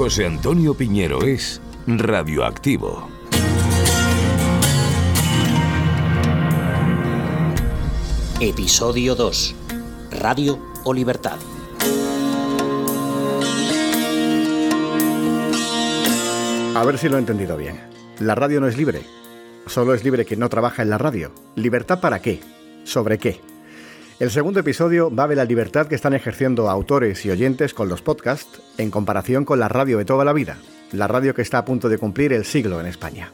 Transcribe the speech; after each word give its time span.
José 0.00 0.24
Antonio 0.24 0.72
Piñero 0.72 1.20
es 1.24 1.60
Radioactivo. 1.86 3.06
Episodio 8.40 9.14
2. 9.14 9.54
Radio 10.12 10.58
o 10.84 10.94
Libertad. 10.94 11.36
A 16.74 16.84
ver 16.86 16.96
si 16.96 17.10
lo 17.10 17.16
he 17.16 17.18
entendido 17.18 17.58
bien. 17.58 17.78
La 18.20 18.34
radio 18.34 18.58
no 18.62 18.68
es 18.68 18.78
libre. 18.78 19.02
Solo 19.66 19.92
es 19.92 20.02
libre 20.02 20.24
quien 20.24 20.40
no 20.40 20.48
trabaja 20.48 20.80
en 20.80 20.88
la 20.88 20.96
radio. 20.96 21.30
¿Libertad 21.56 22.00
para 22.00 22.22
qué? 22.22 22.40
¿Sobre 22.84 23.18
qué? 23.18 23.49
El 24.20 24.30
segundo 24.30 24.60
episodio 24.60 25.10
va 25.10 25.26
de 25.26 25.34
la 25.34 25.46
libertad 25.46 25.86
que 25.86 25.94
están 25.94 26.12
ejerciendo 26.12 26.68
autores 26.68 27.24
y 27.24 27.30
oyentes 27.30 27.72
con 27.72 27.88
los 27.88 28.02
podcasts 28.02 28.60
en 28.76 28.90
comparación 28.90 29.46
con 29.46 29.58
la 29.58 29.68
radio 29.68 29.96
de 29.96 30.04
toda 30.04 30.26
la 30.26 30.34
vida, 30.34 30.58
la 30.92 31.08
radio 31.08 31.34
que 31.34 31.40
está 31.40 31.56
a 31.56 31.64
punto 31.64 31.88
de 31.88 31.96
cumplir 31.96 32.34
el 32.34 32.44
siglo 32.44 32.80
en 32.80 32.86
España. 32.86 33.32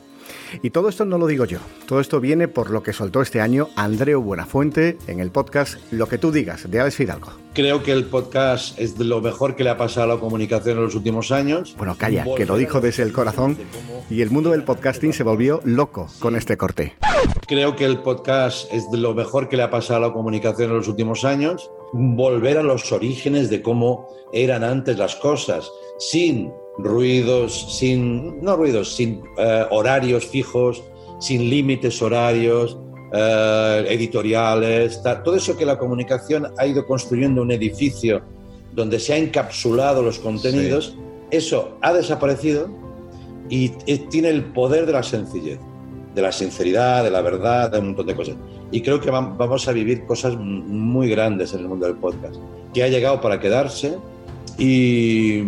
Y 0.62 0.70
todo 0.70 0.88
esto 0.88 1.04
no 1.04 1.18
lo 1.18 1.27
digo 1.27 1.44
yo, 1.44 1.58
todo 1.88 1.98
esto 1.98 2.20
viene 2.20 2.46
por 2.46 2.70
lo 2.70 2.84
que 2.84 2.92
soltó 2.92 3.20
este 3.20 3.41
año 3.41 3.66
Andreu 3.74 4.22
Buenafuente 4.22 4.96
en 5.08 5.18
el 5.18 5.32
podcast 5.32 5.74
Lo 5.91 6.08
que 6.08 6.18
tú 6.18 6.30
digas, 6.30 6.70
de 6.70 6.78
Alex 6.78 6.94
Fidalgo. 6.94 7.32
Creo 7.52 7.82
que 7.82 7.91
el 7.91 8.05
podcast 8.05 8.78
es 8.78 8.96
de 8.96 9.06
lo 9.06 9.20
mejor 9.20 9.56
que 9.56 9.64
le 9.64 9.70
ha 9.70 9.77
pasado 9.77 10.12
a 10.12 10.14
la 10.14 10.20
comunicación 10.20 10.78
en 10.78 10.84
los 10.84 10.94
últimos 10.94 11.32
años. 11.32 11.74
Bueno, 11.77 11.96
calla, 11.98 12.24
que 12.36 12.46
lo 12.46 12.56
dijo 12.56 12.80
desde 12.80 13.02
el 13.02 13.12
corazón 13.12 13.58
y 14.08 14.22
el 14.22 14.30
mundo 14.30 14.50
del 14.50 14.62
podcasting 14.62 15.12
se 15.12 15.24
volvió 15.24 15.60
loco 15.64 16.06
con 16.20 16.36
este 16.36 16.56
corte. 16.56 16.94
Creo 17.46 17.77
que 17.77 17.84
el 17.84 18.00
podcast 18.00 18.73
es 18.73 18.91
de 18.91 18.98
lo 18.98 19.14
mejor 19.14 19.48
que 19.48 19.56
le 19.56 19.62
ha 19.62 19.70
pasado 19.70 20.05
a 20.05 20.09
la 20.09 20.12
comunicación 20.12 20.70
en 20.70 20.78
los 20.78 20.88
últimos 20.88 21.24
años. 21.24 21.70
Volver 21.92 22.59
a 22.59 22.62
los 22.62 22.91
orígenes 22.91 23.50
de 23.50 23.62
cómo 23.62 24.09
eran 24.32 24.64
antes 24.64 24.98
las 24.98 25.14
cosas, 25.16 25.70
sin 25.98 26.52
ruidos, 26.78 27.78
sin, 27.78 28.42
no 28.42 28.56
ruidos, 28.56 28.97
sin 28.97 29.22
eh, 29.39 29.64
horarios 29.70 30.27
fijos, 30.27 30.83
sin 31.20 31.48
límites 31.48 32.02
horarios, 32.02 32.78
eh, 33.12 33.86
editoriales, 33.89 35.00
todo 35.24 35.36
eso 35.36 35.56
que 35.56 35.64
la 35.64 35.78
comunicación 35.78 36.52
ha 36.58 36.67
ido 36.67 36.84
construyendo 36.84 37.42
un 37.42 37.52
edificio 37.52 38.20
donde 38.74 38.98
se 38.98 39.14
ha 39.14 39.17
encapsulado 39.17 40.02
los 40.02 40.19
contenidos, 40.19 40.97
eso 41.30 41.78
ha 41.83 41.92
desaparecido 41.92 42.69
y, 43.48 43.69
tiene 44.11 44.30
el 44.30 44.44
poder 44.52 44.86
de 44.86 44.92
la 44.92 45.02
sencillez, 45.02 45.61
de 46.17 46.22
la 46.22 46.33
sinceridad, 46.33 47.05
de 47.05 47.11
la 47.11 47.20
verdad, 47.20 47.70
de 47.70 47.78
un 47.78 47.89
montón 47.89 48.06
de 48.06 48.17
cosas. 48.17 48.36
Y 48.72 48.81
creo 48.81 48.98
que 49.00 49.11
vamos 49.11 49.69
a 49.69 49.72
vivir 49.72 50.06
cosas 50.06 50.34
muy 50.39 51.11
grandes 51.11 51.53
en 51.53 51.61
el 51.61 51.69
mundo 51.69 51.86
del 51.86 51.97
podcast, 51.97 52.36
que 52.73 52.83
ha 52.83 52.89
llegado 52.89 53.20
para 53.20 53.39
quedarse 53.39 53.98
y 54.56 55.42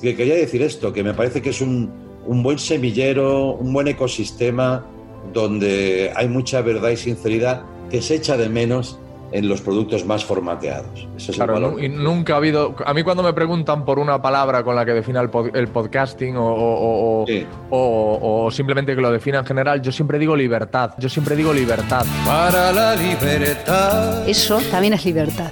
que 0.00 0.16
quería 0.16 0.34
decir 0.34 0.62
esto, 0.62 0.94
que 0.94 1.04
me 1.04 1.12
parece 1.12 1.42
que 1.42 1.50
es 1.50 1.60
un, 1.60 1.92
un 2.26 2.42
buen 2.42 2.58
semillero, 2.58 3.52
un 3.52 3.70
buen 3.74 3.86
ecosistema 3.86 4.86
donde 5.34 6.10
hay 6.16 6.26
mucha 6.26 6.62
verdad 6.62 6.88
y 6.88 6.96
sinceridad 6.96 7.62
que 7.90 8.00
se 8.00 8.14
echa 8.14 8.38
de 8.38 8.48
menos 8.48 8.98
en 9.32 9.48
los 9.48 9.60
productos 9.60 10.04
más 10.04 10.24
formateados. 10.24 11.08
claro, 11.32 11.78
y 11.78 11.88
nunca 11.88 12.34
ha 12.34 12.36
habido. 12.36 12.76
A 12.84 12.94
mí, 12.94 13.02
cuando 13.02 13.22
me 13.22 13.32
preguntan 13.32 13.84
por 13.84 13.98
una 13.98 14.20
palabra 14.20 14.62
con 14.62 14.76
la 14.76 14.84
que 14.84 14.92
defina 14.92 15.20
el, 15.20 15.68
podcasting 15.68 16.36
o, 16.36 17.24
o, 17.70 18.50
simplemente 18.50 18.94
que 18.94 19.00
lo 19.00 19.10
defina 19.10 19.38
en 19.38 19.46
general, 19.46 19.80
yo 19.80 19.90
siempre 19.90 20.18
digo 20.18 20.36
libertad. 20.36 20.92
Yo 20.98 21.08
siempre 21.08 21.34
digo 21.34 21.52
libertad. 21.52 22.04
Para 22.26 22.72
la 22.72 22.94
libertad. 22.94 24.28
Eso 24.28 24.60
también 24.70 24.94
es 24.94 25.04
libertad. 25.04 25.50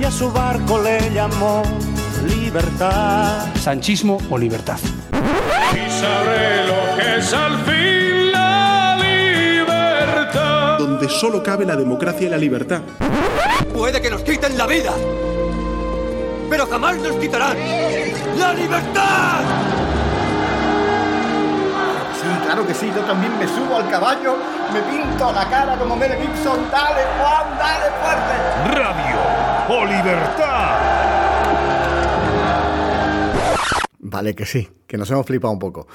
Y 0.00 0.04
a 0.04 0.10
su 0.10 0.30
barco 0.30 0.80
le 0.82 1.10
llamó 1.12 1.62
libertad. 2.26 3.54
Sanchismo 3.56 4.18
o 4.30 4.38
libertad. 4.38 4.78
Y 5.72 5.90
sabré 5.90 6.66
lo 6.66 6.96
que 6.96 7.18
es 7.18 7.32
al 7.32 7.58
fin 7.58 8.01
solo 11.12 11.42
cabe 11.42 11.64
la 11.64 11.76
democracia 11.76 12.26
y 12.26 12.30
la 12.30 12.36
libertad. 12.36 12.80
Puede 13.74 14.00
que 14.00 14.10
nos 14.10 14.22
quiten 14.22 14.56
la 14.56 14.66
vida, 14.66 14.92
pero 16.50 16.66
jamás 16.66 16.96
nos 16.96 17.16
quitarán 17.16 17.56
la 18.38 18.52
libertad. 18.54 19.40
Sí, 22.20 22.28
claro 22.44 22.66
que 22.66 22.74
sí, 22.74 22.92
yo 22.94 23.02
también 23.02 23.36
me 23.38 23.46
subo 23.46 23.76
al 23.76 23.88
caballo, 23.90 24.36
me 24.72 24.80
pinto 24.82 25.32
la 25.32 25.48
cara 25.48 25.76
como 25.76 25.96
Mel 25.96 26.12
Gibson, 26.20 26.70
dale 26.70 27.02
Juan, 27.18 27.58
dale 27.58 27.90
fuerte. 28.00 28.80
Radio 28.80 29.16
o 29.68 29.84
libertad. 29.84 31.01
Vale 34.12 34.34
que 34.34 34.44
sí, 34.44 34.68
que 34.86 34.98
nos 34.98 35.10
hemos 35.10 35.24
flipado 35.24 35.54
un 35.54 35.58
poco. 35.58 35.88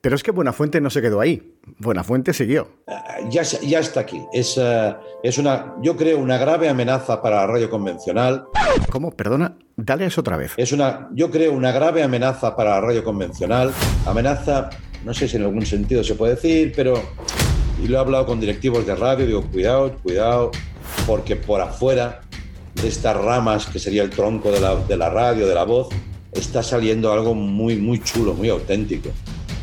Pero 0.00 0.14
es 0.14 0.22
que 0.22 0.30
Buenafuente 0.30 0.80
no 0.80 0.90
se 0.90 1.02
quedó 1.02 1.20
ahí. 1.20 1.56
Buenafuente 1.78 2.32
siguió. 2.32 2.68
Ah, 2.86 3.16
ya, 3.28 3.42
ya 3.42 3.80
está 3.80 3.98
aquí. 4.00 4.22
Es, 4.32 4.56
eh, 4.56 4.94
es 5.24 5.38
una, 5.38 5.74
yo 5.82 5.96
creo, 5.96 6.20
una 6.20 6.38
grave 6.38 6.68
amenaza 6.68 7.20
para 7.20 7.38
la 7.38 7.46
radio 7.48 7.68
convencional. 7.68 8.44
¿Cómo? 8.90 9.10
Perdona, 9.10 9.56
dale 9.76 10.06
eso 10.06 10.20
otra 10.20 10.36
vez. 10.36 10.52
Es 10.56 10.70
una, 10.70 11.08
yo 11.14 11.32
creo, 11.32 11.52
una 11.52 11.72
grave 11.72 12.04
amenaza 12.04 12.54
para 12.54 12.70
la 12.70 12.80
radio 12.80 13.02
convencional. 13.02 13.72
Amenaza, 14.06 14.70
no 15.04 15.12
sé 15.12 15.26
si 15.26 15.36
en 15.36 15.42
algún 15.42 15.66
sentido 15.66 16.04
se 16.04 16.14
puede 16.14 16.36
decir, 16.36 16.72
pero. 16.76 17.02
Y 17.82 17.88
lo 17.88 17.96
he 17.96 18.00
hablado 18.00 18.24
con 18.26 18.38
directivos 18.38 18.86
de 18.86 18.94
radio, 18.94 19.26
digo, 19.26 19.42
cuidado, 19.50 19.96
cuidado, 20.00 20.52
porque 21.08 21.34
por 21.34 21.60
afuera 21.60 22.20
de 22.74 22.86
estas 22.86 23.16
ramas, 23.16 23.66
que 23.66 23.80
sería 23.80 24.04
el 24.04 24.10
tronco 24.10 24.52
de 24.52 24.60
la, 24.60 24.76
de 24.76 24.96
la 24.96 25.10
radio, 25.10 25.46
de 25.46 25.54
la 25.54 25.64
voz, 25.64 25.88
está 26.38 26.62
saliendo 26.62 27.12
algo 27.12 27.34
muy, 27.34 27.76
muy 27.76 28.00
chulo, 28.00 28.34
muy 28.34 28.48
auténtico. 28.48 29.10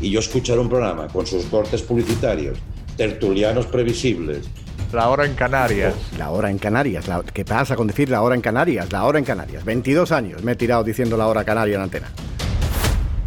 Y 0.01 0.11
yo 0.11 0.19
escuchar 0.19 0.59
un 0.59 0.69
programa 0.69 1.07
con 1.07 1.25
sus 1.25 1.45
cortes 1.45 1.81
publicitarios, 1.81 2.57
tertulianos 2.97 3.65
previsibles. 3.67 4.47
La 4.91 5.09
hora 5.09 5.25
en 5.25 5.33
Canarias. 5.33 5.93
La 6.17 6.29
hora 6.29 6.49
en 6.49 6.57
Canarias. 6.57 7.05
¿Qué 7.33 7.43
pasa 7.43 7.75
con 7.75 7.87
decir 7.87 8.09
la 8.09 8.21
hora 8.21 8.35
en 8.35 8.41
Canarias? 8.41 8.91
La 8.91 9.03
hora 9.03 9.19
en 9.19 9.25
Canarias. 9.25 9.65
22 9.65 10.11
años 10.11 10.43
me 10.43 10.53
he 10.53 10.55
tirado 10.55 10.83
diciendo 10.83 11.17
la 11.17 11.27
hora 11.27 11.43
canaria 11.43 11.75
en 11.75 11.81
antena. 11.81 12.07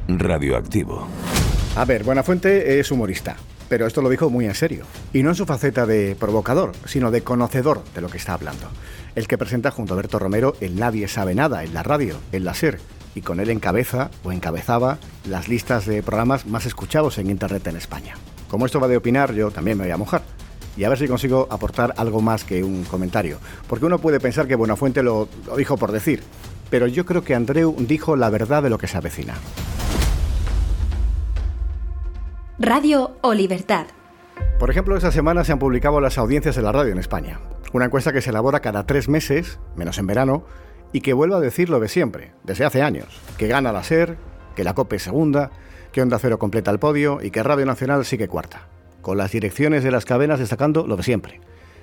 Radioactivo. 0.08 1.06
A 1.76 1.84
ver, 1.84 2.04
Buenafuente 2.04 2.81
es 2.81 2.91
humorista, 2.91 3.37
pero 3.69 3.87
esto 3.87 4.00
lo 4.00 4.08
dijo 4.08 4.31
muy 4.31 4.47
en 4.47 4.54
serio. 4.54 4.84
Y 5.12 5.22
no 5.22 5.31
en 5.31 5.34
su 5.34 5.47
faceta 5.47 5.84
de 5.84 6.16
provocador, 6.19 6.72
sino 6.87 7.10
de 7.10 7.22
conocedor 7.22 7.82
de 7.94 8.00
lo 8.00 8.08
que 8.08 8.16
está 8.16 8.34
hablando. 8.34 8.69
El 9.14 9.28
que 9.28 9.37
presenta 9.37 9.70
junto 9.70 9.94
a 9.94 9.97
Berto 9.97 10.19
Romero 10.19 10.54
el 10.60 10.76
Nadie 10.76 11.08
sabe 11.08 11.34
nada 11.34 11.64
en 11.64 11.75
la 11.75 11.82
radio, 11.82 12.16
en 12.32 12.44
la 12.44 12.54
SER, 12.54 12.78
y 13.19 13.21
con 13.21 13.41
él 13.41 13.51
encabeza 13.51 14.11
o 14.23 14.31
encabezaba 14.31 14.99
las 15.29 15.49
listas 15.49 15.87
de 15.87 16.05
programas 16.05 16.47
más 16.47 16.67
escuchados 16.67 17.19
en 17.19 17.31
Internet 17.31 17.67
en 17.67 17.77
España. 17.77 18.15
Como 18.49 18.65
esto 18.65 18.79
va 18.79 18.87
de 18.87 18.97
opinar, 18.97 19.34
yo 19.34 19.51
también 19.51 19.77
me 19.77 19.84
voy 19.84 19.93
a 19.93 19.97
mojar 19.97 20.23
y 20.77 20.84
a 20.84 20.89
ver 20.89 20.99
si 20.99 21.09
consigo 21.09 21.49
aportar 21.51 21.95
algo 21.97 22.23
más 22.23 22.45
que 22.45 22.62
un 22.62 22.84
comentario. 22.84 23.39
Porque 23.67 23.84
uno 23.84 23.99
puede 23.99 24.21
pensar 24.21 24.47
que 24.47 24.55
Buenafuente 24.55 25.03
lo, 25.03 25.29
lo 25.47 25.56
dijo 25.56 25.77
por 25.77 25.91
decir, 25.91 26.23
pero 26.71 26.87
yo 26.87 27.05
creo 27.05 27.25
que 27.25 27.34
Andreu 27.34 27.75
dijo 27.77 28.15
la 28.15 28.31
verdad 28.31 28.62
de 28.62 28.71
lo 28.71 28.79
que 28.79 28.87
se 28.87 28.97
avecina. 28.97 29.35
Radio 32.61 33.17
o 33.21 33.35
Libertad. 33.35 33.87
Por 34.61 34.71
ejemplo, 34.71 34.97
esta 34.97 35.11
semana 35.11 35.43
se 35.43 35.50
han 35.50 35.59
publicado 35.59 36.00
las 36.00 36.19
audiencias 36.19 36.55
de 36.55 36.62
la 36.62 36.71
radio 36.71 36.93
en 36.93 36.99
España. 36.99 37.41
Una 37.73 37.87
encuesta 37.87 38.12
que 38.12 38.23
se 38.23 38.31
elabora 38.31 38.61
cada 38.61 38.87
tres 38.87 39.09
meses, 39.09 39.59
menos 39.77 39.99
en 39.99 40.06
verano, 40.06 40.45
y 40.93 41.00
que 41.00 41.12
vuelva 41.12 41.37
a 41.37 41.41
decir 41.41 41.69
lo 41.69 41.81
de 41.81 41.88
siempre, 41.88 42.32
desde 42.44 42.65
hace 42.65 42.82
años, 42.82 43.21
que 43.37 43.49
gana 43.49 43.72
la 43.72 43.84
SER, 43.84 44.16
que 44.56 44.65
la 44.65 44.75
COPE 44.75 44.97
es 44.97 45.03
segunda, 45.03 45.50
que 45.93 46.03
Onda 46.03 46.19
Cero 46.19 46.38
completa 46.38 46.71
el 46.71 46.78
podio 46.78 47.21
y 47.22 47.31
que 47.31 47.43
Radio 47.43 47.66
Nacional 47.66 48.04
sigue 48.04 48.28
cuarta, 48.28 48.69
con 49.03 49.19
las 49.19 49.32
direcciones 49.32 49.84
de 49.84 49.91
las 49.91 50.04
cadenas 50.04 50.38
destacando 50.38 50.87
lo 50.87 50.97
de 50.97 51.03
siempre, 51.03 51.41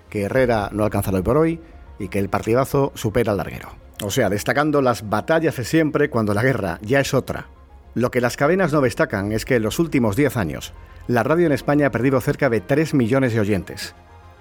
que 0.09 0.23
Herrera 0.23 0.69
no 0.71 0.83
alcanza 0.83 1.11
hoy 1.11 1.21
por 1.21 1.38
hoy 1.38 1.59
y 1.99 2.07
que 2.07 2.19
el 2.19 2.29
partidazo 2.29 2.91
supera 2.95 3.31
al 3.31 3.38
larguero. 3.38 3.69
O 4.03 4.11
sea, 4.11 4.29
destacando 4.29 4.81
las 4.81 5.09
batallas 5.09 5.55
de 5.55 5.63
siempre 5.63 6.09
cuando 6.09 6.34
la 6.34 6.43
guerra 6.43 6.79
ya 6.81 6.99
es 6.99 7.13
otra. 7.13 7.47
Lo 7.93 8.11
que 8.11 8.19
las 8.19 8.35
cadenas 8.35 8.73
no 8.73 8.81
destacan 8.81 9.31
es 9.31 9.46
que 9.46 9.55
en 9.55 9.63
los 9.63 9.79
últimos 9.79 10.17
10 10.17 10.35
años, 10.35 10.73
la 11.07 11.23
radio 11.23 11.46
en 11.46 11.53
España 11.53 11.87
ha 11.87 11.91
perdido 11.91 12.19
cerca 12.19 12.49
de 12.49 12.59
3 12.59 12.93
millones 12.93 13.34
de 13.34 13.40
oyentes. 13.40 13.96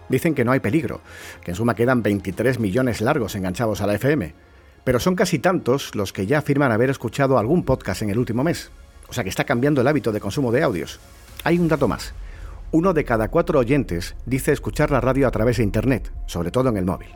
Dicen 0.09 0.35
que 0.35 0.45
no 0.45 0.53
hay 0.53 0.61
peligro, 0.61 1.01
que 1.43 1.53
en 1.53 1.57
suma 1.57 1.75
quedan 1.75 2.03
23 2.03 2.59
millones 2.59 3.01
largos 3.01 3.37
enganchados 3.37 3.81
a 3.81 3.87
la 3.87 3.95
FM, 3.95 4.35
pero 4.85 5.01
son 5.01 5.17
casi 5.17 5.39
tantos 5.39 5.95
los 5.95 6.13
que 6.13 6.27
ya 6.27 6.39
afirman 6.39 6.71
haber 6.71 6.91
escuchado 6.91 7.39
algún 7.39 7.65
podcast 7.65 8.03
en 8.03 8.11
el 8.11 8.19
último 8.19 8.45
mes. 8.45 8.71
O 9.09 9.13
sea 9.13 9.25
que 9.25 9.31
está 9.31 9.45
cambiando 9.45 9.81
el 9.81 9.89
hábito 9.89 10.13
de 10.13 10.21
consumo 10.21 10.53
de 10.53 10.63
audios. 10.63 11.01
Hay 11.43 11.59
un 11.59 11.69
dato 11.69 11.89
más. 11.89 12.15
Uno 12.71 12.93
de 12.93 13.05
cada 13.05 13.29
cuatro 13.29 13.59
oyentes 13.59 14.15
dice 14.27 14.53
escuchar 14.53 14.91
la 14.91 15.01
radio 15.01 15.27
a 15.27 15.31
través 15.31 15.57
de 15.57 15.63
Internet, 15.63 16.13
sobre 16.27 16.51
todo 16.51 16.69
en 16.69 16.77
el 16.77 16.85
móvil. 16.85 17.09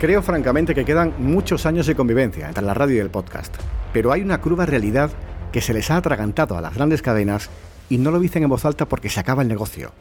Creo 0.00 0.22
francamente 0.22 0.74
que 0.74 0.84
quedan 0.84 1.14
muchos 1.18 1.66
años 1.66 1.86
de 1.86 1.96
convivencia 1.96 2.48
entre 2.48 2.64
la 2.64 2.74
radio 2.74 2.96
y 2.96 3.00
el 3.00 3.10
podcast, 3.10 3.54
pero 3.92 4.12
hay 4.12 4.22
una 4.22 4.40
cruda 4.40 4.66
realidad 4.66 5.10
que 5.50 5.60
se 5.60 5.74
les 5.74 5.90
ha 5.90 5.96
atragantado 5.96 6.56
a 6.56 6.60
las 6.60 6.74
grandes 6.74 7.02
cadenas 7.02 7.50
y 7.88 7.98
no 7.98 8.10
lo 8.10 8.20
dicen 8.20 8.42
en 8.42 8.48
voz 8.50 8.64
alta 8.64 8.86
porque 8.86 9.08
se 9.08 9.20
acaba 9.20 9.42
el 9.42 9.48
negocio. 9.48 9.92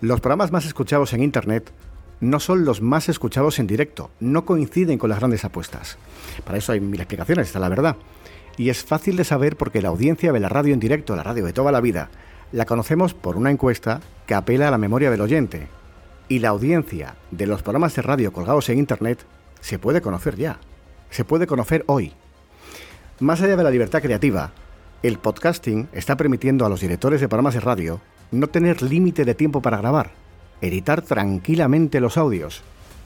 Los 0.00 0.20
programas 0.20 0.52
más 0.52 0.64
escuchados 0.64 1.12
en 1.12 1.22
Internet 1.22 1.70
no 2.20 2.38
son 2.38 2.64
los 2.64 2.82
más 2.82 3.08
escuchados 3.08 3.58
en 3.58 3.66
directo, 3.66 4.10
no 4.20 4.44
coinciden 4.44 4.98
con 4.98 5.10
las 5.10 5.18
grandes 5.18 5.44
apuestas. 5.44 5.96
Para 6.44 6.58
eso 6.58 6.72
hay 6.72 6.80
mil 6.80 7.00
explicaciones, 7.00 7.46
está 7.46 7.58
la 7.58 7.68
verdad. 7.68 7.96
Y 8.56 8.68
es 8.68 8.84
fácil 8.84 9.16
de 9.16 9.24
saber 9.24 9.56
porque 9.56 9.80
la 9.80 9.88
audiencia 9.88 10.32
de 10.32 10.40
la 10.40 10.48
radio 10.48 10.74
en 10.74 10.80
directo, 10.80 11.16
la 11.16 11.22
radio 11.22 11.44
de 11.44 11.52
toda 11.52 11.72
la 11.72 11.80
vida, 11.80 12.10
la 12.52 12.66
conocemos 12.66 13.14
por 13.14 13.36
una 13.36 13.50
encuesta 13.50 14.00
que 14.26 14.34
apela 14.34 14.68
a 14.68 14.70
la 14.70 14.78
memoria 14.78 15.10
del 15.10 15.22
oyente. 15.22 15.68
Y 16.28 16.40
la 16.40 16.50
audiencia 16.50 17.16
de 17.30 17.46
los 17.46 17.62
programas 17.62 17.94
de 17.96 18.02
radio 18.02 18.32
colgados 18.32 18.68
en 18.68 18.78
Internet 18.78 19.24
se 19.60 19.78
puede 19.78 20.00
conocer 20.00 20.36
ya, 20.36 20.58
se 21.10 21.24
puede 21.24 21.46
conocer 21.46 21.84
hoy. 21.86 22.12
Más 23.18 23.40
allá 23.40 23.56
de 23.56 23.64
la 23.64 23.70
libertad 23.70 24.02
creativa, 24.02 24.52
el 25.02 25.18
podcasting 25.18 25.88
está 25.92 26.16
permitiendo 26.16 26.66
a 26.66 26.68
los 26.68 26.80
directores 26.80 27.20
de 27.20 27.28
programas 27.28 27.54
de 27.54 27.60
radio 27.60 28.00
no 28.30 28.46
tener 28.48 28.82
límite 28.82 29.24
de 29.24 29.34
tiempo 29.34 29.62
para 29.62 29.78
grabar, 29.78 30.12
editar 30.60 31.02
tranquilamente 31.02 32.00
los 32.00 32.16
audios, 32.16 32.62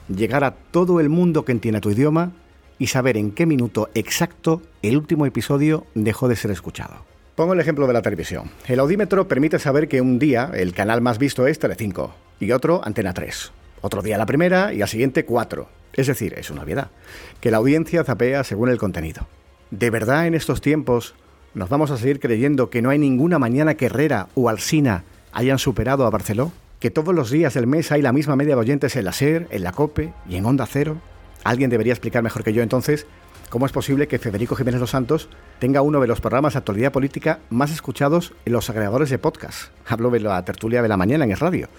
llegar 0.07 0.43
a 0.43 0.51
todo 0.51 0.99
el 0.99 1.09
mundo 1.09 1.45
que 1.45 1.51
entienda 1.51 1.81
tu 1.81 1.91
idioma 1.91 2.31
y 2.77 2.87
saber 2.87 3.17
en 3.17 3.31
qué 3.31 3.45
minuto 3.45 3.89
exacto 3.93 4.61
el 4.81 4.97
último 4.97 5.25
episodio 5.25 5.85
dejó 5.93 6.27
de 6.27 6.35
ser 6.35 6.51
escuchado. 6.51 6.95
Pongo 7.35 7.53
el 7.53 7.59
ejemplo 7.59 7.87
de 7.87 7.93
la 7.93 8.01
televisión. 8.01 8.49
El 8.67 8.79
audímetro 8.79 9.27
permite 9.27 9.59
saber 9.59 9.87
que 9.87 10.01
un 10.01 10.19
día 10.19 10.51
el 10.53 10.73
canal 10.73 11.01
más 11.01 11.17
visto 11.17 11.47
es 11.47 11.59
Telecinco 11.59 12.13
y 12.39 12.51
otro 12.51 12.81
Antena 12.83 13.13
3. 13.13 13.51
Otro 13.81 14.01
día 14.01 14.17
la 14.17 14.25
primera 14.25 14.73
y 14.73 14.81
al 14.81 14.87
siguiente 14.87 15.25
4. 15.25 15.67
Es 15.93 16.07
decir, 16.07 16.33
es 16.37 16.49
una 16.49 16.63
obviedad, 16.63 16.91
que 17.39 17.51
la 17.51 17.57
audiencia 17.57 18.03
zapea 18.03 18.43
según 18.43 18.69
el 18.69 18.77
contenido. 18.77 19.27
¿De 19.71 19.89
verdad 19.89 20.27
en 20.27 20.33
estos 20.33 20.61
tiempos 20.61 21.15
nos 21.53 21.69
vamos 21.69 21.91
a 21.91 21.97
seguir 21.97 22.19
creyendo 22.19 22.69
que 22.69 22.81
no 22.81 22.89
hay 22.89 22.99
ninguna 22.99 23.39
mañana 23.39 23.75
que 23.75 23.87
Herrera 23.87 24.27
o 24.35 24.49
Alsina 24.49 25.03
hayan 25.31 25.59
superado 25.59 26.05
a 26.05 26.09
Barceló? 26.09 26.51
¿Que 26.79 26.91
todos 26.91 27.15
los 27.15 27.31
días 27.31 27.53
del 27.53 27.67
mes 27.67 27.91
hay 27.91 28.01
la 28.01 28.11
misma 28.11 28.35
media 28.35 28.55
de 28.55 28.61
oyentes 28.61 28.95
en 28.95 29.05
la 29.05 29.13
SER, 29.13 29.47
en 29.49 29.63
la 29.63 29.71
COPE 29.71 30.13
y 30.27 30.35
en 30.35 30.45
Onda 30.45 30.65
Cero? 30.65 30.97
Alguien 31.43 31.69
debería 31.69 31.93
explicar 31.93 32.21
mejor 32.21 32.43
que 32.43 32.51
yo 32.51 32.61
entonces 32.63 33.07
cómo 33.49 33.65
es 33.65 33.71
posible 33.71 34.07
que 34.07 34.19
Federico 34.19 34.55
Jiménez 34.55 34.81
Los 34.81 34.89
Santos 34.89 35.29
tenga 35.59 35.81
uno 35.81 36.01
de 36.01 36.07
los 36.07 36.19
programas 36.19 36.53
de 36.53 36.59
actualidad 36.59 36.91
política 36.91 37.39
más 37.49 37.71
escuchados 37.71 38.33
en 38.43 38.51
los 38.51 38.69
agregadores 38.69 39.09
de 39.09 39.17
podcast. 39.17 39.69
Hablo 39.87 40.09
de 40.09 40.19
la 40.19 40.43
tertulia 40.43 40.81
de 40.81 40.89
la 40.89 40.97
mañana 40.97 41.23
en 41.23 41.31
el 41.31 41.37
radio. 41.37 41.69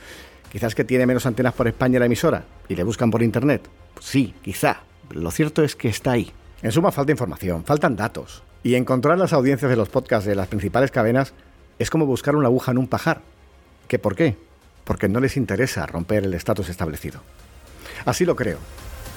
Quizás 0.50 0.74
que 0.74 0.84
tiene 0.84 1.04
menos 1.04 1.26
antenas 1.26 1.52
por 1.52 1.68
España 1.68 1.98
la 1.98 2.06
emisora 2.06 2.44
y 2.66 2.74
le 2.74 2.82
buscan 2.82 3.10
por 3.10 3.22
internet. 3.22 3.68
sí, 4.00 4.34
quizá. 4.42 4.80
Lo 5.10 5.30
cierto 5.30 5.62
es 5.62 5.76
que 5.76 5.88
está 5.88 6.12
ahí. 6.12 6.32
En 6.62 6.72
suma, 6.72 6.90
falta 6.90 7.12
información, 7.12 7.64
faltan 7.64 7.96
datos. 7.96 8.42
Y 8.62 8.74
encontrar 8.74 9.18
las 9.18 9.32
audiencias 9.32 9.70
de 9.70 9.76
los 9.76 9.88
podcasts 9.88 10.26
de 10.26 10.34
las 10.34 10.48
principales 10.48 10.90
cadenas 10.90 11.32
es 11.78 11.90
como 11.90 12.06
buscar 12.06 12.34
una 12.34 12.48
aguja 12.48 12.72
en 12.72 12.78
un 12.78 12.88
pajar. 12.88 13.20
¿Qué 13.86 14.00
por 14.00 14.16
qué? 14.16 14.45
Porque 14.86 15.08
no 15.08 15.20
les 15.20 15.36
interesa 15.36 15.84
romper 15.84 16.24
el 16.24 16.32
estatus 16.32 16.70
establecido. 16.70 17.20
Así 18.06 18.24
lo 18.24 18.36
creo, 18.36 18.58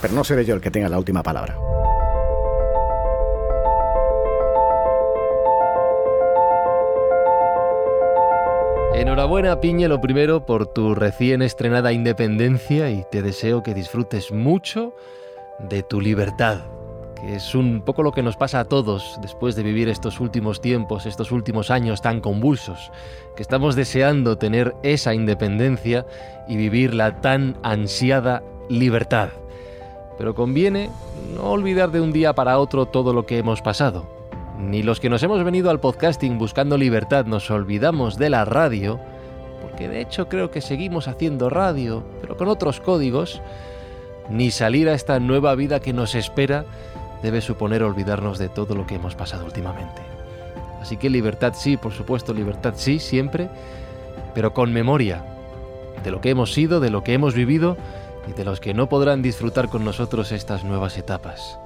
pero 0.01 0.13
no 0.13 0.25
seré 0.25 0.43
yo 0.43 0.55
el 0.55 0.61
que 0.61 0.71
tenga 0.71 0.89
la 0.89 0.97
última 0.97 1.23
palabra. 1.23 1.55
Enhorabuena, 8.95 9.61
Piñe, 9.61 9.87
lo 9.87 10.01
primero 10.01 10.45
por 10.45 10.73
tu 10.73 10.95
recién 10.95 11.41
estrenada 11.41 11.93
independencia 11.93 12.89
y 12.89 13.05
te 13.09 13.21
deseo 13.21 13.63
que 13.63 13.73
disfrutes 13.73 14.31
mucho 14.31 14.93
de 15.59 15.83
tu 15.83 16.01
libertad, 16.01 16.65
que 17.21 17.35
es 17.35 17.55
un 17.55 17.81
poco 17.81 18.03
lo 18.03 18.11
que 18.11 18.23
nos 18.23 18.37
pasa 18.37 18.59
a 18.59 18.65
todos 18.65 19.19
después 19.21 19.55
de 19.55 19.63
vivir 19.63 19.89
estos 19.89 20.19
últimos 20.19 20.61
tiempos, 20.61 21.05
estos 21.05 21.31
últimos 21.31 21.71
años 21.71 22.01
tan 22.01 22.21
convulsos, 22.21 22.91
que 23.35 23.41
estamos 23.41 23.75
deseando 23.75 24.37
tener 24.37 24.75
esa 24.83 25.13
independencia 25.13 26.05
y 26.47 26.57
vivir 26.57 26.93
la 26.93 27.21
tan 27.21 27.57
ansiada 27.63 28.43
libertad. 28.69 29.29
Pero 30.17 30.35
conviene 30.35 30.89
no 31.35 31.51
olvidar 31.51 31.91
de 31.91 32.01
un 32.01 32.11
día 32.11 32.33
para 32.33 32.59
otro 32.59 32.85
todo 32.85 33.13
lo 33.13 33.25
que 33.25 33.37
hemos 33.37 33.61
pasado 33.61 34.19
ni 34.59 34.83
los 34.83 34.99
que 34.99 35.09
nos 35.09 35.23
hemos 35.23 35.41
venido 35.43 35.69
al 35.69 35.79
podcasting 35.79 36.37
buscando 36.37 36.77
libertad 36.77 37.25
nos 37.25 37.49
olvidamos 37.49 38.17
de 38.17 38.29
la 38.29 38.43
radio, 38.43 38.99
porque 39.61 39.87
de 39.87 40.01
hecho 40.01 40.27
creo 40.27 40.51
que 40.51 40.59
seguimos 40.59 41.07
haciendo 41.07 41.49
radio, 41.49 42.03
pero 42.19 42.35
con 42.35 42.49
otros 42.49 42.81
códigos, 42.81 43.41
ni 44.29 44.51
salir 44.51 44.89
a 44.89 44.93
esta 44.93 45.19
nueva 45.21 45.55
vida 45.55 45.79
que 45.79 45.93
nos 45.93 46.13
espera 46.13 46.65
debe 47.21 47.41
suponer 47.41 47.83
olvidarnos 47.83 48.37
de 48.37 48.49
todo 48.49 48.75
lo 48.75 48.85
que 48.85 48.95
hemos 48.95 49.15
pasado 49.15 49.45
últimamente. 49.45 50.01
Así 50.81 50.97
que 50.97 51.09
libertad 51.09 51.53
sí, 51.55 51.77
por 51.77 51.91
supuesto, 51.91 52.33
libertad 52.33 52.73
sí, 52.77 52.99
siempre, 52.99 53.49
pero 54.33 54.53
con 54.53 54.71
memoria 54.71 55.23
de 56.03 56.11
lo 56.11 56.21
que 56.21 56.29
hemos 56.29 56.53
sido, 56.53 56.79
de 56.79 56.89
lo 56.89 57.03
que 57.03 57.13
hemos 57.13 57.33
vivido 57.33 57.77
y 58.27 58.33
de 58.33 58.45
los 58.45 58.59
que 58.59 58.73
no 58.73 58.87
podrán 58.89 59.21
disfrutar 59.21 59.69
con 59.69 59.83
nosotros 59.83 60.31
estas 60.31 60.63
nuevas 60.63 60.97
etapas. 60.97 61.59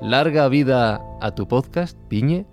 Larga 0.00 0.48
vida 0.48 1.00
a 1.20 1.34
tu 1.34 1.48
podcast, 1.48 1.96
Piñe, 2.08 2.46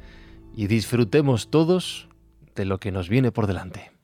y 0.56 0.68
disfrutemos 0.68 1.50
todos 1.50 2.08
de 2.56 2.66
lo 2.66 2.80
que 2.80 2.92
nos 2.92 3.10
viene 3.10 3.32
por 3.32 3.48
delante. 3.48 3.99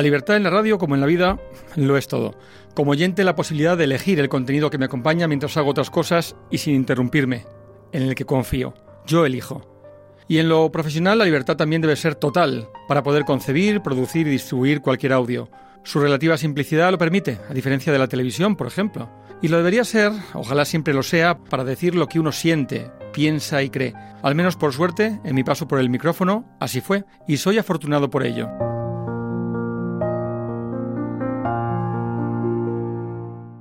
La 0.00 0.04
libertad 0.04 0.38
en 0.38 0.44
la 0.44 0.48
radio, 0.48 0.78
como 0.78 0.94
en 0.94 1.02
la 1.02 1.06
vida, 1.06 1.38
lo 1.76 1.98
es 1.98 2.08
todo. 2.08 2.34
Como 2.74 2.92
oyente, 2.92 3.22
la 3.22 3.34
posibilidad 3.34 3.76
de 3.76 3.84
elegir 3.84 4.18
el 4.18 4.30
contenido 4.30 4.70
que 4.70 4.78
me 4.78 4.86
acompaña 4.86 5.28
mientras 5.28 5.58
hago 5.58 5.68
otras 5.68 5.90
cosas 5.90 6.36
y 6.50 6.56
sin 6.56 6.74
interrumpirme, 6.74 7.44
en 7.92 8.04
el 8.04 8.14
que 8.14 8.24
confío. 8.24 8.72
Yo 9.04 9.26
elijo. 9.26 9.60
Y 10.26 10.38
en 10.38 10.48
lo 10.48 10.72
profesional 10.72 11.18
la 11.18 11.26
libertad 11.26 11.58
también 11.58 11.82
debe 11.82 11.96
ser 11.96 12.14
total 12.14 12.70
para 12.88 13.02
poder 13.02 13.26
concebir, 13.26 13.82
producir 13.82 14.26
y 14.26 14.30
distribuir 14.30 14.80
cualquier 14.80 15.12
audio. 15.12 15.50
Su 15.82 16.00
relativa 16.00 16.38
simplicidad 16.38 16.90
lo 16.90 16.96
permite, 16.96 17.38
a 17.50 17.52
diferencia 17.52 17.92
de 17.92 17.98
la 17.98 18.08
televisión, 18.08 18.56
por 18.56 18.68
ejemplo. 18.68 19.10
Y 19.42 19.48
lo 19.48 19.58
debería 19.58 19.84
ser, 19.84 20.12
ojalá 20.32 20.64
siempre 20.64 20.94
lo 20.94 21.02
sea, 21.02 21.36
para 21.36 21.64
decir 21.64 21.94
lo 21.94 22.06
que 22.06 22.20
uno 22.20 22.32
siente, 22.32 22.90
piensa 23.12 23.62
y 23.62 23.68
cree. 23.68 23.92
Al 24.22 24.34
menos 24.34 24.56
por 24.56 24.72
suerte, 24.72 25.20
en 25.24 25.34
mi 25.34 25.44
paso 25.44 25.68
por 25.68 25.78
el 25.78 25.90
micrófono, 25.90 26.56
así 26.58 26.80
fue, 26.80 27.04
y 27.28 27.36
soy 27.36 27.58
afortunado 27.58 28.08
por 28.08 28.24
ello. 28.24 28.48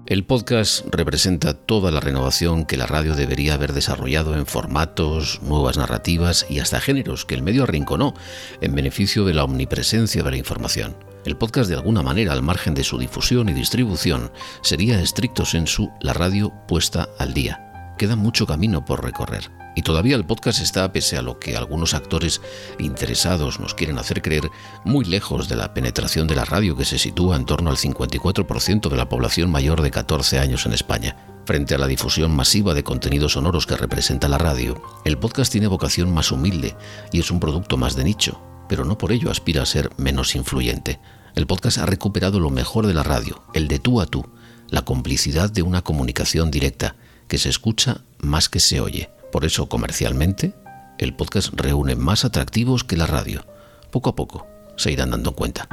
El 0.09 0.25
podcast 0.25 0.88
representa 0.89 1.53
toda 1.53 1.91
la 1.91 2.00
renovación 2.00 2.65
que 2.65 2.77
la 2.77 2.88
radio 2.88 3.13
debería 3.13 3.53
haber 3.53 3.73
desarrollado 3.73 4.35
en 4.35 4.47
formatos, 4.47 5.39
nuevas 5.44 5.77
narrativas 5.77 6.47
y 6.50 6.57
hasta 6.57 6.81
géneros 6.81 7.25
que 7.25 7.35
el 7.35 7.44
medio 7.44 7.61
arrinconó 7.61 8.16
en 8.59 8.73
beneficio 8.73 9.23
de 9.23 9.35
la 9.35 9.44
omnipresencia 9.44 10.23
de 10.23 10.31
la 10.31 10.37
información. 10.37 10.95
El 11.25 11.37
podcast 11.37 11.69
de 11.69 11.75
alguna 11.75 12.01
manera, 12.01 12.33
al 12.33 12.42
margen 12.42 12.73
de 12.73 12.83
su 12.83 12.97
difusión 12.97 13.49
y 13.49 13.54
distribución, 13.54 14.31
sería 14.63 14.99
estricto 14.99 15.45
sensu 15.45 15.92
la 16.01 16.13
radio 16.13 16.51
puesta 16.68 17.07
al 17.19 17.35
día. 17.35 17.94
Queda 17.99 18.16
mucho 18.16 18.47
camino 18.47 18.83
por 18.83 19.04
recorrer. 19.04 19.51
Y 19.80 19.81
todavía 19.81 20.18
el 20.18 20.26
podcast 20.26 20.59
está, 20.59 20.92
pese 20.92 21.16
a 21.16 21.21
lo 21.21 21.40
que 21.40 21.56
algunos 21.56 21.94
actores 21.94 22.42
interesados 22.80 23.62
nos 23.62 23.74
quieren 23.74 23.98
hacer 23.98 24.21
creer, 24.21 24.52
muy 24.83 25.06
lejos 25.06 25.48
de 25.48 25.56
la 25.56 25.74
penetración 25.74 26.28
de 26.28 26.36
la 26.36 26.44
radio 26.44 26.76
que 26.76 26.83
se 26.83 27.00
sitúa 27.00 27.38
en 27.38 27.45
torno 27.45 27.69
al 27.69 27.78
54% 27.78 28.90
de 28.90 28.98
la 28.98 29.07
población 29.07 29.50
mayor 29.50 29.81
de 29.81 29.90
14 29.90 30.38
años 30.38 30.66
en 30.66 30.74
España. 30.74 31.16
Frente 31.45 31.76
a 31.76 31.78
la 31.78 31.88
difusión 31.88 32.36
masiva 32.36 32.74
de 32.74 32.83
contenidos 32.83 33.31
sonoros 33.31 33.66
que 33.66 33.78
representa 33.78 34.28
la 34.28 34.38
radio, 34.38 34.83
el 35.06 35.18
podcast 35.18 35.50
tiene 35.50 35.68
vocación 35.68 36.14
más 36.14 36.33
humilde 36.33 36.76
y 37.14 37.21
es 37.21 37.31
un 37.31 37.40
producto 37.40 37.78
más 37.78 37.95
de 37.95 38.04
nicho, 38.04 38.38
pero 38.68 38.83
no 38.83 38.98
por 38.98 39.14
ello 39.14 39.31
aspira 39.31 39.64
a 39.64 39.66
ser 39.66 39.92
menos 39.95 40.36
influyente. 40.36 41.00
El 41.36 41.48
podcast 41.48 41.78
ha 41.78 41.86
recuperado 41.86 42.42
lo 42.42 42.50
mejor 42.50 42.86
de 42.86 42.94
la 42.94 43.04
radio, 43.04 43.44
el 43.54 43.69
de 43.69 43.80
tú 43.80 44.02
a 44.02 44.07
tú, 44.07 44.26
la 44.68 44.81
complicidad 44.81 45.50
de 45.50 45.62
una 45.62 45.83
comunicación 45.83 46.52
directa, 46.52 46.98
que 47.30 47.38
se 47.38 47.48
escucha 47.48 48.02
más 48.19 48.50
que 48.50 48.59
se 48.59 48.81
oye 48.81 49.09
por 49.31 49.45
eso, 49.45 49.69
comercialmente, 49.69 50.54
el 50.98 51.16
podcast 51.16 51.54
reúne 51.54 51.95
más 51.95 52.26
atractivos 52.26 52.83
que 52.83 52.98
la 52.98 53.06
radio. 53.06 53.45
Poco 53.92 54.09
a 54.09 54.16
poco 54.16 54.48
se 54.76 54.92
irán 54.92 55.12
dando 55.12 55.33
cuenta. 55.33 55.68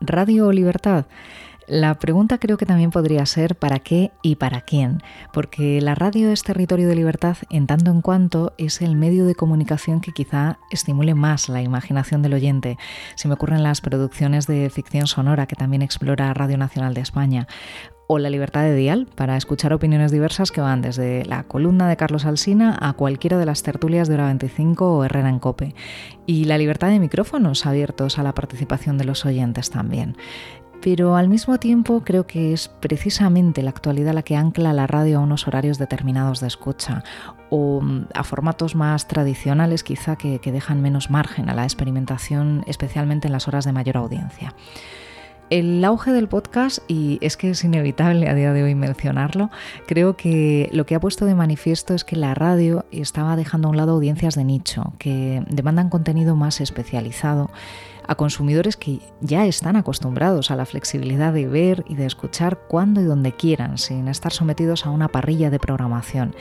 Radio 0.00 0.50
Libertad 0.52 1.06
la 1.66 1.94
pregunta 1.94 2.38
creo 2.38 2.56
que 2.56 2.66
también 2.66 2.90
podría 2.90 3.24
ser 3.26 3.56
¿para 3.56 3.78
qué 3.78 4.10
y 4.22 4.36
para 4.36 4.62
quién? 4.62 5.02
Porque 5.32 5.80
la 5.80 5.94
radio 5.94 6.30
es 6.30 6.42
territorio 6.42 6.88
de 6.88 6.96
libertad 6.96 7.36
en 7.50 7.66
tanto 7.66 7.90
en 7.90 8.02
cuanto 8.02 8.52
es 8.58 8.82
el 8.82 8.96
medio 8.96 9.26
de 9.26 9.34
comunicación 9.34 10.00
que 10.00 10.12
quizá 10.12 10.58
estimule 10.70 11.14
más 11.14 11.48
la 11.48 11.62
imaginación 11.62 12.22
del 12.22 12.34
oyente. 12.34 12.78
Se 13.14 13.28
me 13.28 13.34
ocurren 13.34 13.62
las 13.62 13.80
producciones 13.80 14.46
de 14.46 14.70
ficción 14.70 15.06
sonora 15.06 15.46
que 15.46 15.56
también 15.56 15.82
explora 15.82 16.34
Radio 16.34 16.58
Nacional 16.58 16.94
de 16.94 17.00
España 17.00 17.46
o 18.08 18.18
la 18.18 18.30
libertad 18.30 18.62
de 18.62 18.74
dial 18.74 19.06
para 19.14 19.36
escuchar 19.36 19.72
opiniones 19.72 20.10
diversas 20.12 20.50
que 20.50 20.60
van 20.60 20.82
desde 20.82 21.24
la 21.24 21.44
columna 21.44 21.88
de 21.88 21.96
Carlos 21.96 22.26
Alsina 22.26 22.76
a 22.80 22.92
cualquiera 22.92 23.38
de 23.38 23.46
las 23.46 23.62
tertulias 23.62 24.08
de 24.08 24.14
Hora 24.14 24.26
25 24.26 24.96
o 24.98 25.04
Herrera 25.04 25.30
en 25.30 25.38
Cope. 25.38 25.74
Y 26.26 26.44
la 26.44 26.58
libertad 26.58 26.88
de 26.88 27.00
micrófonos 27.00 27.64
abiertos 27.64 28.18
a 28.18 28.22
la 28.22 28.34
participación 28.34 28.98
de 28.98 29.04
los 29.04 29.24
oyentes 29.24 29.70
también 29.70 30.16
pero 30.82 31.14
al 31.14 31.28
mismo 31.28 31.58
tiempo 31.58 32.02
creo 32.04 32.26
que 32.26 32.52
es 32.52 32.68
precisamente 32.68 33.62
la 33.62 33.70
actualidad 33.70 34.12
la 34.12 34.22
que 34.22 34.36
ancla 34.36 34.72
la 34.72 34.88
radio 34.88 35.18
a 35.18 35.22
unos 35.22 35.46
horarios 35.46 35.78
determinados 35.78 36.40
de 36.40 36.48
escucha 36.48 37.04
o 37.50 37.80
mm, 37.80 38.08
a 38.12 38.24
formatos 38.24 38.74
más 38.74 39.06
tradicionales 39.06 39.84
quizá 39.84 40.16
que, 40.16 40.40
dejan 40.42 40.82
menos 40.82 41.08
margen 41.08 41.48
a 41.48 41.54
la 41.54 41.64
experimentación, 41.64 42.64
especialmente 42.66 43.28
en 43.28 43.32
las 43.32 43.48
horas 43.48 43.64
de 43.64 43.72
mayor 43.72 43.96
audiencia. 43.96 44.54
El 45.50 45.84
auge 45.84 46.12
del 46.12 46.28
podcast, 46.28 46.78
y 46.88 47.18
es 47.20 47.36
que 47.36 47.50
es 47.50 47.62
inevitable 47.62 48.28
a 48.28 48.34
día 48.34 48.52
de 48.52 48.62
hoy 48.62 48.74
mencionarlo, 48.74 49.50
creo 49.86 50.16
que 50.16 50.68
lo 50.72 50.86
que 50.86 50.94
ha 50.94 51.00
puesto 51.00 51.26
de 51.26 51.34
manifiesto 51.34 51.94
es 51.94 52.04
que 52.04 52.16
la 52.16 52.34
radio 52.34 52.86
estaba 52.90 53.36
dejando 53.36 53.68
a 53.68 53.70
un 53.70 53.76
lado 53.76 53.92
audiencias 53.92 54.34
de 54.34 54.44
nicho, 54.44 54.94
que 54.98 55.44
demandan 55.48 55.90
contenido 55.90 56.36
más 56.36 56.60
especializado 56.60 57.50
a 58.06 58.14
consumidores 58.14 58.76
que 58.76 59.00
ya 59.20 59.46
están 59.46 59.76
acostumbrados 59.76 60.50
a 60.50 60.56
la 60.56 60.66
flexibilidad 60.66 61.32
de 61.32 61.48
ver 61.48 61.84
y 61.88 61.94
de 61.94 62.06
escuchar 62.06 62.58
cuando 62.68 63.00
y 63.00 63.04
donde 63.04 63.32
quieran, 63.32 63.78
sin 63.78 64.08
estar 64.08 64.32
sometidos 64.32 64.86
a 64.86 64.90
una 64.90 65.08
parrilla 65.08 65.50
de 65.50 65.58
programación. 65.58 66.34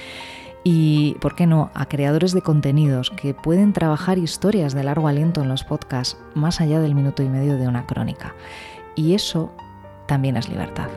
Y, 0.63 1.15
¿por 1.21 1.35
qué 1.35 1.47
no?, 1.47 1.71
a 1.73 1.87
creadores 1.87 2.33
de 2.33 2.41
contenidos 2.41 3.09
que 3.09 3.33
pueden 3.33 3.73
trabajar 3.73 4.17
historias 4.17 4.73
de 4.73 4.83
largo 4.83 5.07
aliento 5.07 5.41
en 5.41 5.49
los 5.49 5.63
podcasts 5.63 6.17
más 6.35 6.61
allá 6.61 6.79
del 6.79 6.93
minuto 6.93 7.23
y 7.23 7.29
medio 7.29 7.57
de 7.57 7.67
una 7.67 7.87
crónica. 7.87 8.35
Y 8.95 9.15
eso 9.15 9.51
también 10.07 10.37
es 10.37 10.49
libertad. 10.49 10.89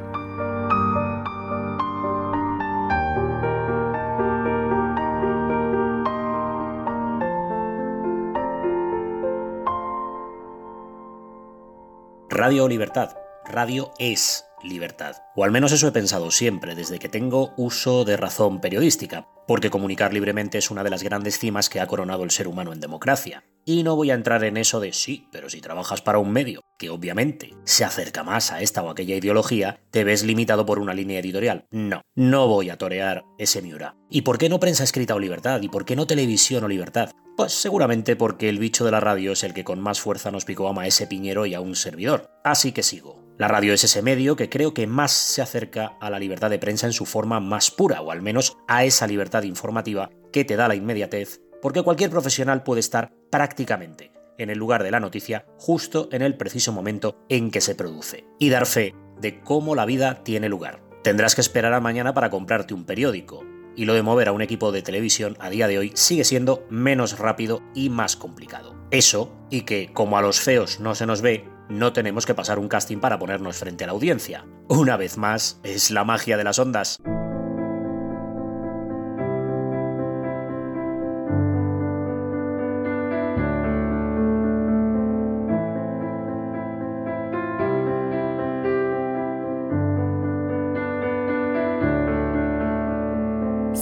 Radio 12.36 12.66
Libertad. 12.66 13.16
Radio 13.44 13.92
es 14.00 14.44
libertad. 14.64 15.14
O 15.36 15.44
al 15.44 15.52
menos 15.52 15.70
eso 15.70 15.86
he 15.86 15.92
pensado 15.92 16.32
siempre, 16.32 16.74
desde 16.74 16.98
que 16.98 17.08
tengo 17.08 17.54
uso 17.56 18.04
de 18.04 18.16
razón 18.16 18.60
periodística, 18.60 19.28
porque 19.46 19.70
comunicar 19.70 20.12
libremente 20.12 20.58
es 20.58 20.72
una 20.72 20.82
de 20.82 20.90
las 20.90 21.04
grandes 21.04 21.38
cimas 21.38 21.68
que 21.68 21.78
ha 21.78 21.86
coronado 21.86 22.24
el 22.24 22.32
ser 22.32 22.48
humano 22.48 22.72
en 22.72 22.80
democracia. 22.80 23.44
Y 23.66 23.82
no 23.82 23.96
voy 23.96 24.10
a 24.10 24.14
entrar 24.14 24.44
en 24.44 24.58
eso 24.58 24.78
de 24.78 24.92
sí, 24.92 25.26
pero 25.32 25.48
si 25.48 25.60
trabajas 25.60 26.02
para 26.02 26.18
un 26.18 26.32
medio 26.32 26.60
que 26.78 26.90
obviamente 26.90 27.54
se 27.64 27.84
acerca 27.84 28.22
más 28.22 28.52
a 28.52 28.60
esta 28.60 28.82
o 28.82 28.90
aquella 28.90 29.16
ideología, 29.16 29.80
te 29.90 30.04
ves 30.04 30.22
limitado 30.22 30.66
por 30.66 30.78
una 30.78 30.92
línea 30.92 31.20
editorial. 31.20 31.64
No, 31.70 32.02
no 32.14 32.46
voy 32.46 32.68
a 32.68 32.76
torear 32.76 33.24
ese 33.38 33.62
miura. 33.62 33.96
¿Y 34.10 34.22
por 34.22 34.36
qué 34.36 34.48
no 34.48 34.60
prensa 34.60 34.84
escrita 34.84 35.14
o 35.14 35.18
libertad? 35.18 35.62
¿Y 35.62 35.68
por 35.68 35.84
qué 35.84 35.96
no 35.96 36.06
televisión 36.06 36.64
o 36.64 36.68
libertad? 36.68 37.10
Pues 37.36 37.52
seguramente 37.52 38.16
porque 38.16 38.48
el 38.48 38.58
bicho 38.58 38.84
de 38.84 38.90
la 38.90 39.00
radio 39.00 39.32
es 39.32 39.42
el 39.44 39.54
que 39.54 39.64
con 39.64 39.80
más 39.80 40.00
fuerza 40.00 40.30
nos 40.30 40.44
picó 40.44 40.68
a 40.68 40.72
Maese 40.72 41.06
Piñero 41.06 41.46
y 41.46 41.54
a 41.54 41.60
un 41.60 41.74
servidor. 41.74 42.30
Así 42.44 42.72
que 42.72 42.82
sigo. 42.82 43.24
La 43.36 43.48
radio 43.48 43.72
es 43.74 43.82
ese 43.82 44.02
medio 44.02 44.36
que 44.36 44.48
creo 44.48 44.74
que 44.74 44.86
más 44.86 45.10
se 45.10 45.42
acerca 45.42 45.96
a 46.00 46.08
la 46.10 46.20
libertad 46.20 46.50
de 46.50 46.60
prensa 46.60 46.86
en 46.86 46.92
su 46.92 47.04
forma 47.04 47.40
más 47.40 47.72
pura, 47.72 48.00
o 48.00 48.12
al 48.12 48.22
menos 48.22 48.56
a 48.68 48.84
esa 48.84 49.08
libertad 49.08 49.42
informativa 49.42 50.10
que 50.32 50.44
te 50.44 50.54
da 50.54 50.68
la 50.68 50.76
inmediatez, 50.76 51.40
porque 51.64 51.82
cualquier 51.82 52.10
profesional 52.10 52.62
puede 52.62 52.80
estar 52.80 53.14
prácticamente 53.30 54.12
en 54.36 54.50
el 54.50 54.58
lugar 54.58 54.82
de 54.82 54.90
la 54.90 55.00
noticia 55.00 55.46
justo 55.56 56.10
en 56.12 56.20
el 56.20 56.36
preciso 56.36 56.72
momento 56.72 57.24
en 57.30 57.50
que 57.50 57.62
se 57.62 57.74
produce, 57.74 58.26
y 58.38 58.50
dar 58.50 58.66
fe 58.66 58.94
de 59.18 59.40
cómo 59.40 59.74
la 59.74 59.86
vida 59.86 60.22
tiene 60.24 60.50
lugar. 60.50 60.82
Tendrás 61.02 61.34
que 61.34 61.40
esperar 61.40 61.72
a 61.72 61.80
mañana 61.80 62.12
para 62.12 62.28
comprarte 62.28 62.74
un 62.74 62.84
periódico, 62.84 63.46
y 63.74 63.86
lo 63.86 63.94
de 63.94 64.02
mover 64.02 64.28
a 64.28 64.32
un 64.32 64.42
equipo 64.42 64.72
de 64.72 64.82
televisión 64.82 65.38
a 65.40 65.48
día 65.48 65.66
de 65.66 65.78
hoy 65.78 65.92
sigue 65.94 66.24
siendo 66.24 66.66
menos 66.68 67.18
rápido 67.18 67.62
y 67.74 67.88
más 67.88 68.14
complicado. 68.14 68.74
Eso, 68.90 69.34
y 69.48 69.62
que 69.62 69.90
como 69.90 70.18
a 70.18 70.22
los 70.22 70.40
feos 70.40 70.80
no 70.80 70.94
se 70.94 71.06
nos 71.06 71.22
ve, 71.22 71.48
no 71.70 71.94
tenemos 71.94 72.26
que 72.26 72.34
pasar 72.34 72.58
un 72.58 72.68
casting 72.68 72.98
para 72.98 73.18
ponernos 73.18 73.56
frente 73.56 73.84
a 73.84 73.86
la 73.86 73.94
audiencia. 73.94 74.44
Una 74.68 74.98
vez 74.98 75.16
más, 75.16 75.60
es 75.62 75.90
la 75.90 76.04
magia 76.04 76.36
de 76.36 76.44
las 76.44 76.58
ondas. 76.58 76.98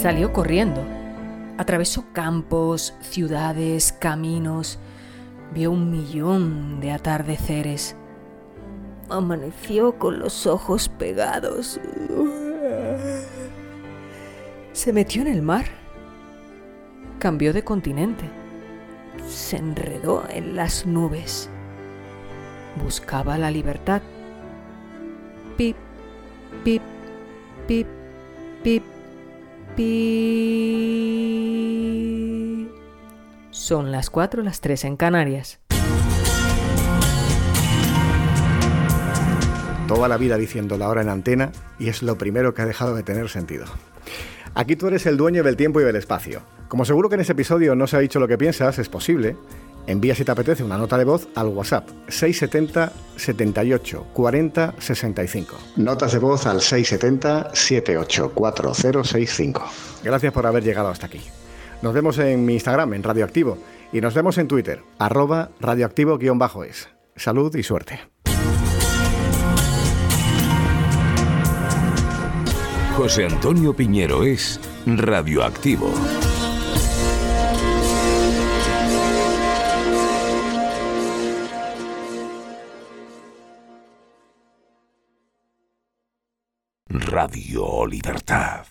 Salió 0.03 0.33
corriendo. 0.33 0.85
Atravesó 1.59 2.07
campos, 2.13 2.93
ciudades, 3.03 3.93
caminos. 3.93 4.81
Vio 5.55 5.71
un 5.71 5.93
millón 5.93 6.81
de 6.81 6.91
atardeceres. 6.91 7.95
Amaneció 9.09 10.01
con 10.01 10.19
los 10.19 10.49
ojos 10.49 10.89
pegados. 10.89 11.79
Se 14.73 14.93
metió 14.93 15.23
en 15.23 15.29
el 15.29 15.41
mar. 15.41 15.67
Cambió 17.21 17.53
de 17.53 17.63
continente. 17.63 18.25
Se 19.29 19.57
enredó 19.57 20.25
en 20.29 20.57
las 20.57 20.85
nubes. 20.85 21.49
Buscaba 22.83 23.39
la 23.39 23.53
libertad. 23.53 24.03
Pip, 25.57 25.77
pip, 26.65 26.83
pip, 27.69 27.87
pip. 28.65 28.92
Son 33.51 33.91
las 33.91 34.11
4, 34.11 34.43
las 34.43 34.61
3 34.61 34.85
en 34.85 34.97
Canarias. 34.97 35.61
Toda 39.89 40.09
la 40.09 40.19
vida 40.19 40.37
diciendo 40.37 40.77
la 40.77 40.89
hora 40.89 41.01
en 41.01 41.09
antena 41.09 41.53
y 41.79 41.89
es 41.89 42.03
lo 42.03 42.19
primero 42.19 42.53
que 42.53 42.63
ha 42.63 42.67
dejado 42.67 42.95
de 42.95 43.03
tener 43.03 43.29
sentido. 43.29 43.65
Aquí 44.55 44.77
tú 44.77 44.89
eres 44.89 45.07
el 45.07 45.17
dueño 45.17 45.43
del 45.43 45.57
tiempo 45.57 45.81
y 45.81 45.85
del 45.85 45.97
espacio. 45.97 46.43
Como 46.69 46.85
seguro 46.85 47.09
que 47.09 47.15
en 47.15 47.23
ese 47.23 47.33
episodio 47.33 47.75
no 47.75 47.87
se 47.87 47.97
ha 47.97 48.01
dicho 48.01 48.21
lo 48.21 48.29
que 48.29 48.37
piensas, 48.37 48.79
es 48.79 48.91
posible, 48.91 49.37
Envía 49.87 50.15
si 50.15 50.25
te 50.25 50.33
apetece 50.33 50.63
una 50.63 50.79
nota 50.79 50.97
de 50.97 51.05
voz 51.05 51.29
al 51.35 51.49
WhatsApp 51.49 51.89
670 52.09 52.93
78 53.17 54.07
40 54.13 54.75
65. 54.79 55.57
Notas 55.77 56.13
de 56.13 56.19
voz 56.19 56.47
al 56.47 56.61
670 56.61 57.51
784065. 57.55 59.63
Gracias 60.05 60.33
por 60.33 60.47
haber 60.47 60.63
llegado 60.63 60.89
hasta 60.89 61.07
aquí. 61.07 61.21
Nos 61.83 61.95
vemos 61.95 62.19
en 62.19 62.45
mi 62.45 62.55
Instagram, 62.55 62.95
en 62.95 63.03
Radioactivo, 63.03 63.59
y 63.93 64.01
nos 64.01 64.15
vemos 64.15 64.39
en 64.39 64.47
Twitter, 64.47 64.83
arroba 64.99 65.51
radioactivo-es. 65.61 66.89
Salud 67.17 67.55
y 67.57 67.63
suerte. 67.63 68.01
José 72.97 73.27
Antonio 73.27 73.75
Piñero 73.75 74.23
es 74.23 74.61
Radioactivo. 74.87 75.93
Radio 86.95 87.87
Libertad. 87.87 88.67